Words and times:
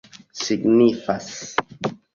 signifas 0.43 1.31